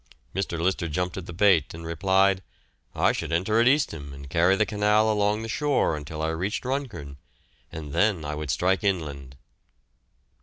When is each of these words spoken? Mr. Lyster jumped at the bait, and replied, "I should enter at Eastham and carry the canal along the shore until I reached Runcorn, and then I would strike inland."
Mr. 0.33 0.59
Lyster 0.59 0.87
jumped 0.87 1.15
at 1.15 1.27
the 1.27 1.31
bait, 1.31 1.75
and 1.75 1.85
replied, 1.85 2.41
"I 2.95 3.11
should 3.11 3.31
enter 3.31 3.59
at 3.61 3.67
Eastham 3.67 4.13
and 4.13 4.27
carry 4.31 4.55
the 4.55 4.65
canal 4.65 5.11
along 5.11 5.43
the 5.43 5.47
shore 5.47 5.95
until 5.95 6.23
I 6.23 6.29
reached 6.29 6.65
Runcorn, 6.65 7.17
and 7.71 7.93
then 7.93 8.25
I 8.25 8.33
would 8.33 8.49
strike 8.49 8.83
inland." 8.83 9.35